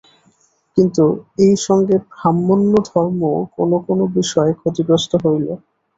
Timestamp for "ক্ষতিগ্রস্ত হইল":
4.59-5.47